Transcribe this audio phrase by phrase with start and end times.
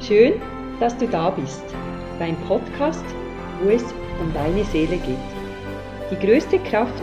[0.00, 0.40] Schön,
[0.78, 1.64] dass du da bist
[2.20, 3.04] beim Podcast,
[3.60, 3.82] wo es
[4.20, 5.18] um deine Seele geht.
[6.10, 7.02] Die größte Kraft,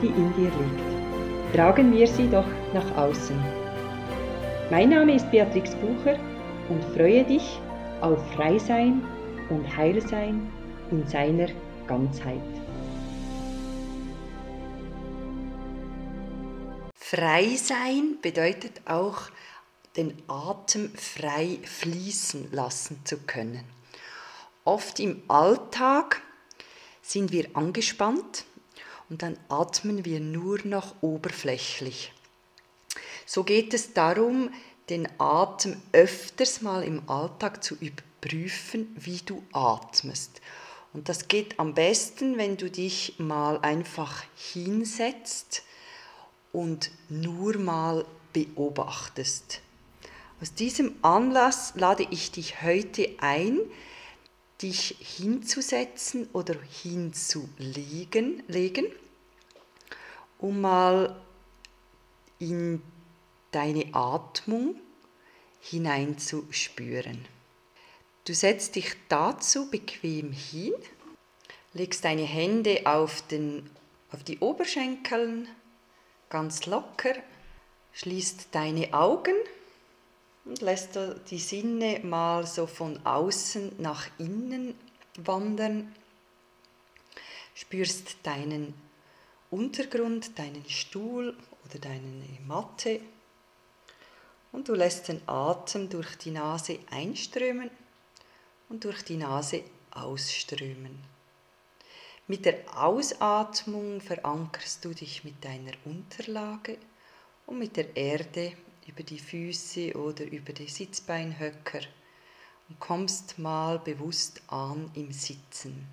[0.00, 1.54] die in dir liegt.
[1.56, 3.36] Tragen wir sie doch nach außen.
[4.70, 6.16] Mein Name ist Beatrix Bucher
[6.68, 7.58] und freue dich
[8.00, 9.02] auf Freisein
[9.50, 10.48] und Heilsein
[10.92, 11.48] in seiner
[11.88, 12.40] Ganzheit.
[16.94, 19.30] Frei sein bedeutet auch,
[19.96, 23.64] den Atem frei fließen lassen zu können.
[24.64, 26.22] Oft im Alltag
[27.02, 28.44] sind wir angespannt
[29.08, 32.12] und dann atmen wir nur noch oberflächlich.
[33.24, 34.50] So geht es darum,
[34.88, 40.40] den Atem öfters mal im Alltag zu überprüfen, wie du atmest.
[40.92, 45.62] Und das geht am besten, wenn du dich mal einfach hinsetzt
[46.52, 49.60] und nur mal beobachtest.
[50.40, 53.58] Aus diesem Anlass lade ich dich heute ein,
[54.60, 58.86] dich hinzusetzen oder hinzulegen, legen,
[60.38, 61.18] um mal
[62.38, 62.82] in
[63.50, 64.78] deine Atmung
[65.60, 67.24] hineinzuspüren.
[68.26, 70.74] Du setzt dich dazu bequem hin,
[71.72, 73.70] legst deine Hände auf, den,
[74.12, 75.48] auf die Oberschenkeln
[76.28, 77.14] ganz locker,
[77.94, 79.34] schließt deine Augen
[80.46, 84.74] und lässt die Sinne mal so von außen nach innen
[85.16, 85.94] wandern.
[87.54, 88.74] Spürst deinen
[89.50, 93.00] Untergrund, deinen Stuhl oder deine Matte
[94.52, 97.70] und du lässt den Atem durch die Nase einströmen
[98.68, 100.98] und durch die Nase ausströmen.
[102.26, 106.78] Mit der Ausatmung verankerst du dich mit deiner Unterlage
[107.46, 108.52] und mit der Erde
[108.86, 111.80] über die Füße oder über die Sitzbeinhöcker
[112.68, 115.88] und kommst mal bewusst an im Sitzen.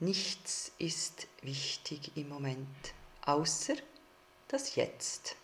[0.00, 3.74] Nichts ist wichtig im Moment, außer
[4.48, 5.36] das Jetzt.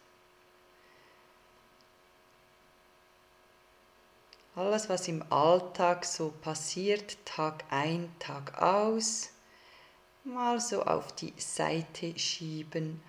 [4.55, 9.31] Alles, was im Alltag so passiert, Tag ein, Tag aus,
[10.23, 13.03] mal so auf die Seite schieben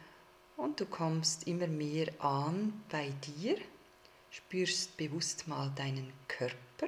[0.58, 3.58] und du kommst immer mehr an bei dir,
[4.32, 6.88] spürst bewusst mal deinen Körper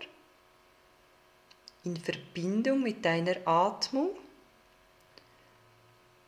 [1.83, 4.09] in Verbindung mit deiner Atmung,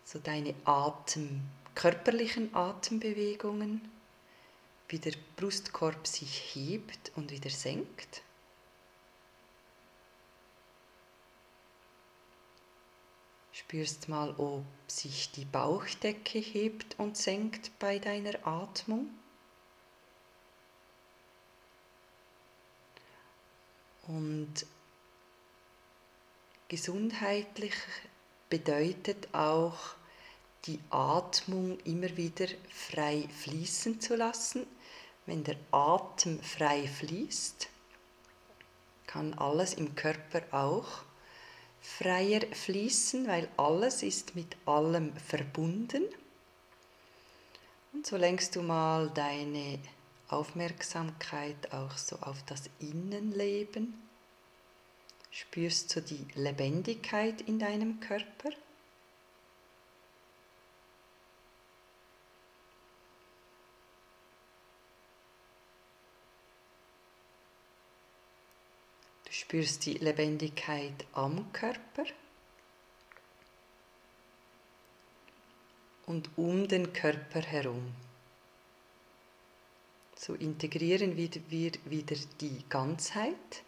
[0.05, 1.41] so deine Atem,
[1.75, 3.81] körperlichen Atembewegungen,
[4.87, 8.21] wie der Brustkorb sich hebt und wieder senkt.
[13.59, 19.09] Spürst mal, ob sich die Bauchdecke hebt und senkt bei deiner Atmung.
[24.07, 24.65] Und
[26.69, 27.75] gesundheitlich
[28.49, 29.77] bedeutet auch,
[30.65, 34.65] die Atmung immer wieder frei fließen zu lassen.
[35.25, 37.67] Wenn der Atem frei fließt,
[39.05, 41.08] kann alles im Körper auch
[41.99, 46.03] freier fließen, weil alles ist mit allem verbunden.
[47.91, 49.79] Und so lenkst du mal deine
[50.29, 54.01] Aufmerksamkeit auch so auf das Innenleben.
[55.29, 58.51] Spürst du die Lebendigkeit in deinem Körper?
[69.39, 72.03] Spürst die Lebendigkeit am Körper
[76.05, 77.93] und um den Körper herum.
[80.15, 81.29] So integrieren wir
[81.85, 83.63] wieder die Ganzheit.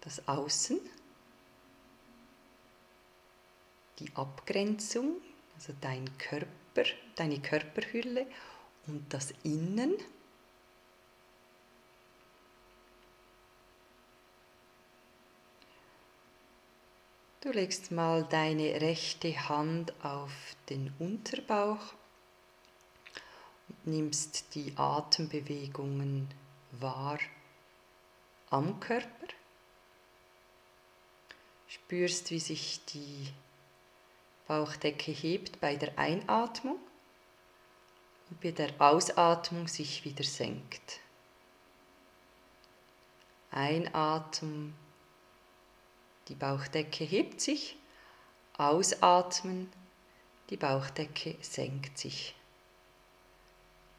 [0.00, 0.80] Das Außen,
[3.98, 5.20] die Abgrenzung,
[5.54, 6.84] also dein Körper,
[7.16, 8.26] deine Körperhülle
[8.86, 9.94] und das Innen.
[17.42, 20.30] Du legst mal deine rechte Hand auf
[20.68, 21.92] den Unterbauch
[23.68, 26.32] und nimmst die Atembewegungen
[26.70, 27.18] wahr
[28.48, 29.26] am Körper.
[31.66, 33.32] Spürst, wie sich die
[34.46, 36.78] Bauchdecke hebt bei der Einatmung
[38.30, 41.00] und bei der Ausatmung sich wieder senkt.
[43.50, 44.76] Einatmen
[46.28, 47.76] die Bauchdecke hebt sich,
[48.56, 49.70] ausatmen,
[50.50, 52.34] die Bauchdecke senkt sich.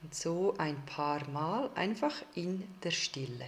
[0.01, 3.47] Und so ein paar Mal einfach in der Stille.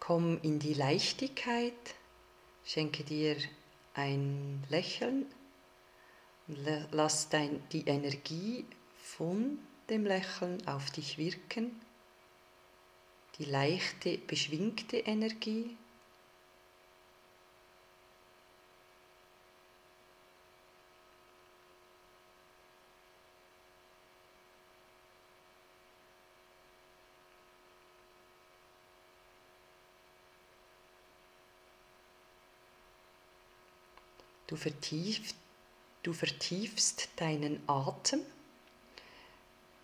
[0.00, 1.74] Komm in die Leichtigkeit,
[2.68, 3.36] schenke dir
[3.94, 5.26] ein Lächeln
[6.92, 8.64] lass dein, die Energie
[8.96, 9.58] von
[9.90, 11.80] dem Lächeln auf dich wirken,
[13.38, 15.76] die leichte, beschwingte Energie.
[34.48, 35.36] Du, vertieft,
[36.02, 38.20] du vertiefst deinen Atem,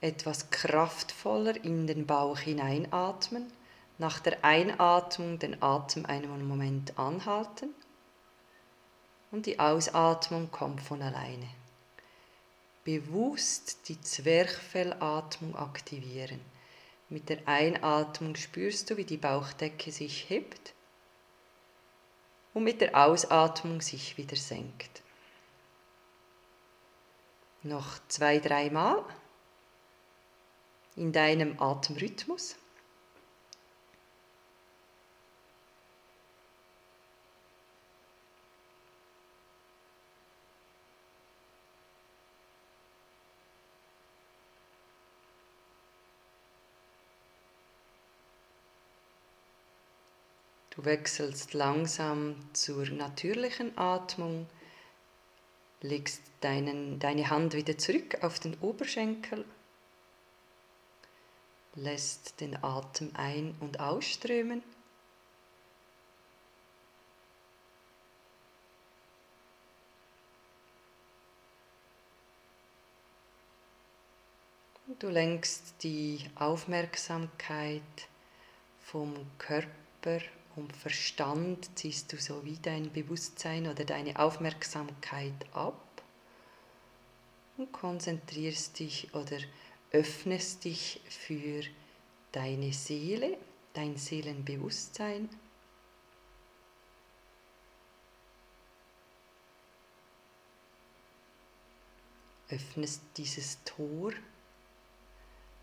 [0.00, 3.52] etwas kraftvoller in den Bauch hineinatmen,
[3.98, 7.74] nach der Einatmung den Atem einen Moment anhalten
[9.30, 11.48] und die Ausatmung kommt von alleine.
[12.84, 16.40] Bewusst die Zwerchfellatmung aktivieren.
[17.10, 20.74] Mit der Einatmung spürst du, wie die Bauchdecke sich hebt
[22.54, 25.02] und mit der Ausatmung sich wieder senkt.
[27.62, 29.04] Noch zwei, dreimal
[30.96, 32.56] in deinem Atemrhythmus.
[50.74, 54.48] Du wechselst langsam zur natürlichen Atmung,
[55.80, 59.44] legst deinen, deine Hand wieder zurück auf den Oberschenkel,
[61.76, 64.64] lässt den Atem ein- und ausströmen.
[74.98, 77.82] Du lenkst die Aufmerksamkeit
[78.80, 80.20] vom Körper
[80.54, 86.02] vom Verstand ziehst du so wie dein Bewusstsein oder deine Aufmerksamkeit ab
[87.56, 89.38] und konzentrierst dich oder
[89.90, 91.62] öffnest dich für
[92.30, 93.36] deine Seele,
[93.72, 95.28] dein Seelenbewusstsein.
[102.48, 104.12] Öffnest dieses Tor,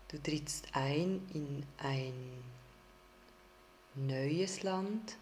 [0.08, 2.42] du trittst ein in ein
[3.94, 5.16] neues Land,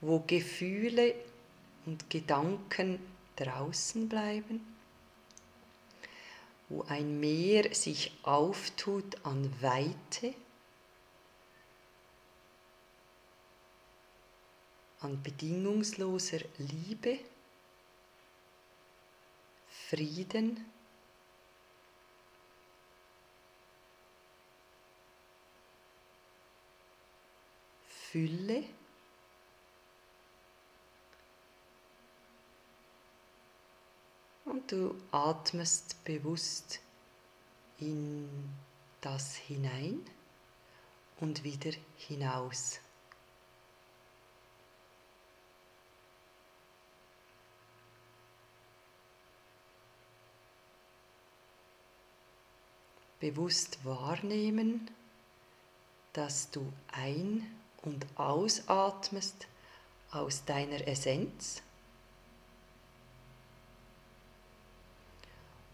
[0.00, 1.14] wo Gefühle
[1.86, 2.98] und Gedanken
[3.36, 4.60] draußen bleiben,
[6.68, 10.34] wo ein Meer sich auftut an Weite,
[15.00, 17.18] an bedingungsloser Liebe,
[19.88, 20.64] Frieden,
[28.10, 28.64] Fülle.
[34.44, 36.80] Und du atmest bewusst
[37.78, 38.28] in
[39.00, 40.04] das hinein
[41.20, 42.80] und wieder hinaus.
[53.20, 54.90] Bewusst wahrnehmen,
[56.12, 59.46] dass du ein und ausatmest
[60.10, 61.62] aus deiner Essenz.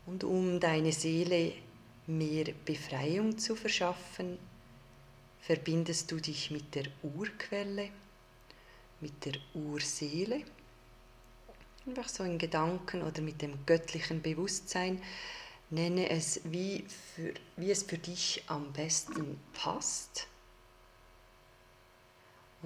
[0.07, 1.53] Und um deine Seele
[2.07, 4.39] mehr Befreiung zu verschaffen,
[5.41, 7.91] verbindest du dich mit der Urquelle,
[9.01, 10.43] mit der Urseele,
[11.87, 15.03] einfach so in Gedanken oder mit dem göttlichen Bewusstsein.
[15.71, 16.85] Nenne es, wie,
[17.15, 20.29] für, wie es für dich am besten passt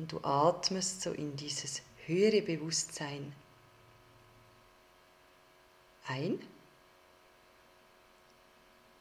[0.00, 3.34] und du atmest so in dieses höhere Bewusstsein
[6.06, 6.40] ein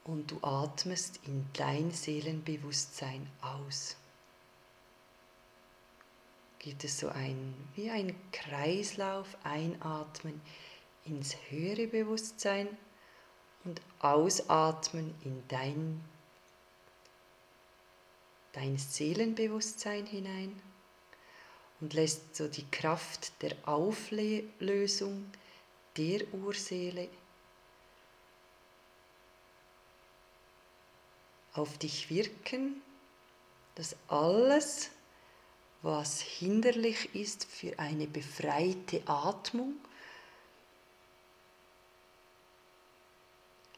[0.04, 3.96] und du atmest in dein Seelenbewusstsein aus.
[6.60, 10.42] Gibt es so ein wie ein Kreislauf einatmen
[11.06, 12.68] ins höhere Bewusstsein
[13.64, 16.04] und ausatmen in dein
[18.52, 20.62] dein Seelenbewusstsein hinein
[21.82, 25.32] und lässt so die Kraft der Auflösung
[25.98, 27.10] der Urseele
[31.54, 32.82] auf dich wirken,
[33.76, 34.92] dass alles,
[35.82, 39.76] was hinderlich ist für eine befreite Atmung,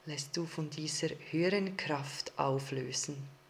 [0.06, 3.41] lässt du von dieser höheren Kraft auflösen.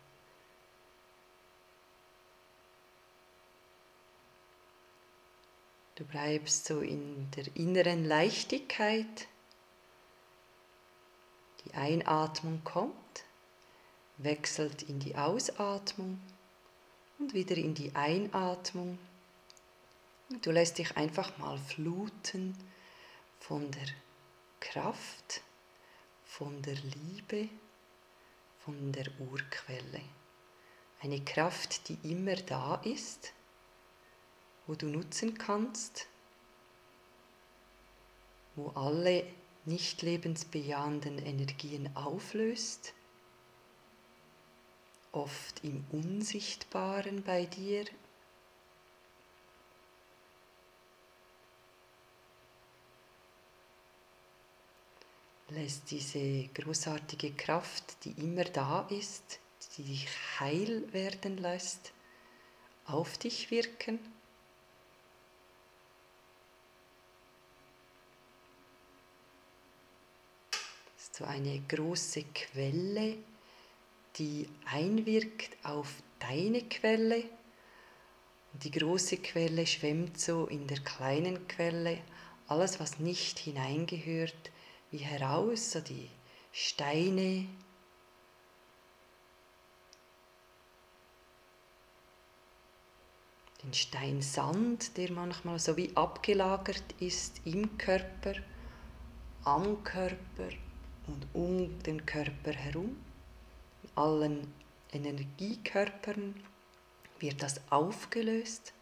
[6.02, 9.28] Du bleibst so in der inneren Leichtigkeit.
[11.64, 13.24] Die Einatmung kommt,
[14.18, 16.20] wechselt in die Ausatmung
[17.20, 18.98] und wieder in die Einatmung.
[20.42, 22.58] Du lässt dich einfach mal fluten
[23.40, 23.90] von der
[24.60, 25.42] Kraft,
[26.26, 27.48] von der Liebe,
[28.66, 30.02] von der Urquelle.
[31.00, 33.34] Eine Kraft, die immer da ist
[34.72, 36.08] wo du nutzen kannst,
[38.56, 39.26] wo alle
[39.66, 42.94] nicht lebensbejahenden Energien auflöst,
[45.12, 47.84] oft im Unsichtbaren bei dir.
[55.50, 59.42] Lässt diese großartige Kraft, die immer da ist,
[59.76, 60.08] die dich
[60.40, 61.92] heil werden lässt,
[62.86, 64.00] auf dich wirken.
[71.12, 73.18] So eine große Quelle,
[74.18, 75.88] die einwirkt auf
[76.20, 77.24] deine Quelle.
[78.54, 82.00] Und die große Quelle schwemmt so in der kleinen Quelle,
[82.48, 84.52] alles, was nicht hineingehört,
[84.92, 86.10] wie heraus, so die
[86.52, 87.48] Steine,
[93.64, 98.34] den Steinsand, der manchmal so wie abgelagert ist im Körper,
[99.46, 100.50] am Körper
[101.12, 102.98] und um den Körper herum,
[103.84, 104.54] in allen
[104.92, 106.42] Energiekörpern
[107.20, 108.74] wird das aufgelöst.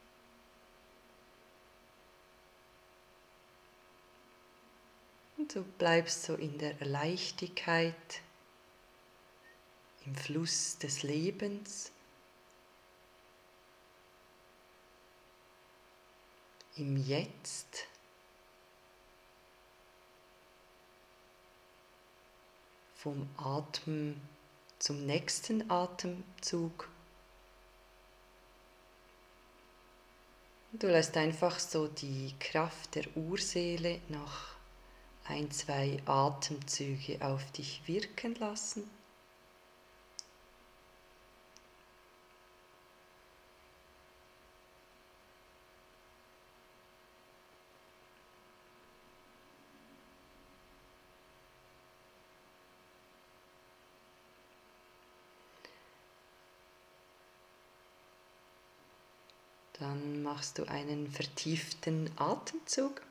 [5.38, 8.21] Und du bleibst so in der Leichtigkeit,
[10.05, 11.91] im Fluss des Lebens,
[16.75, 17.88] im Jetzt.
[23.01, 24.20] Vom Atmen
[24.77, 26.89] zum nächsten Atemzug.
[30.74, 34.50] Du lässt einfach so die Kraft der Urseele noch
[35.25, 38.89] ein, zwei Atemzüge auf dich wirken lassen.
[59.79, 63.01] Dann machst du einen vertieften Atemzug.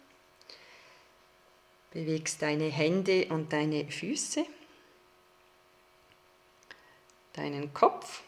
[1.90, 4.44] Bewegst deine Hände und deine Füße,
[7.32, 8.22] deinen Kopf.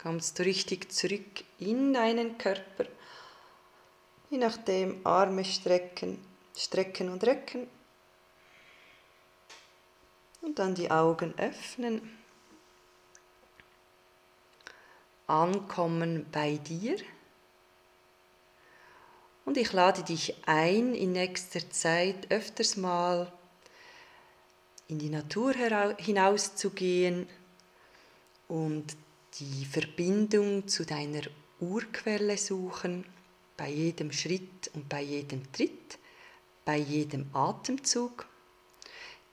[0.00, 2.84] Kommst du richtig zurück in deinen Körper.
[4.30, 6.24] Je nachdem Arme strecken,
[6.56, 7.66] strecken und recken.
[10.42, 12.23] Und dann die Augen öffnen
[15.42, 16.96] ankommen bei dir.
[19.44, 23.30] Und ich lade dich ein, in nächster Zeit öfters mal
[24.88, 25.54] in die Natur
[25.98, 27.26] hinauszugehen
[28.48, 28.96] und
[29.40, 31.22] die Verbindung zu deiner
[31.60, 33.04] Urquelle suchen,
[33.56, 35.98] bei jedem Schritt und bei jedem Tritt,
[36.64, 38.26] bei jedem Atemzug.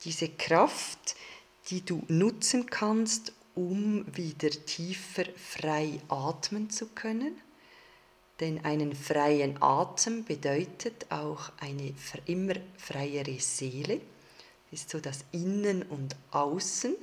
[0.03, 1.15] Diese Kraft,
[1.67, 7.39] die du nutzen kannst, um wieder tiefer frei atmen zu können.
[8.39, 11.93] Denn einen freien Atem bedeutet auch eine
[12.25, 14.01] immer freiere Seele,
[14.71, 16.95] ist so das Innen und Außen.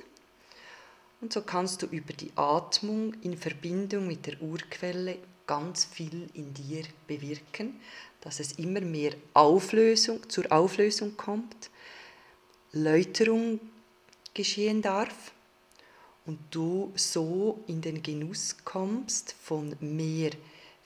[1.21, 6.53] Und so kannst du über die Atmung in Verbindung mit der Urquelle ganz viel in
[6.53, 7.79] dir bewirken,
[8.21, 11.69] dass es immer mehr Auflösung, zur Auflösung kommt,
[12.71, 13.59] Läuterung
[14.33, 15.31] geschehen darf
[16.29, 20.29] und du so in den Genuss kommst von mehr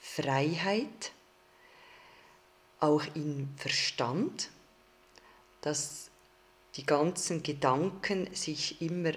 [0.00, 1.12] Freiheit,
[2.80, 4.48] auch im Verstand,
[5.60, 6.10] dass
[6.76, 9.12] die ganzen Gedanken sich immer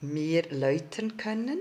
[0.00, 1.60] mehr läutern können,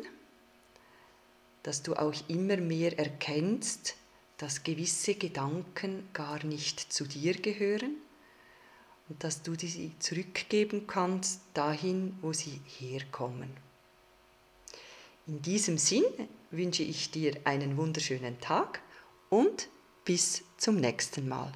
[1.63, 3.97] dass du auch immer mehr erkennst,
[4.37, 7.97] dass gewisse Gedanken gar nicht zu dir gehören
[9.09, 13.49] und dass du sie zurückgeben kannst dahin, wo sie herkommen.
[15.27, 16.05] In diesem Sinn
[16.51, 18.81] wünsche ich dir einen wunderschönen Tag
[19.29, 19.69] und
[20.05, 21.47] bis zum nächsten Mal.